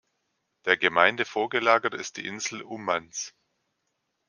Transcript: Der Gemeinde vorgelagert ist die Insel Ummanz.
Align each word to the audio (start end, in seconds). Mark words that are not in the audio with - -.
Der 0.65 0.77
Gemeinde 0.77 1.25
vorgelagert 1.25 1.93
ist 1.93 2.17
die 2.17 2.25
Insel 2.25 2.63
Ummanz. 2.63 3.35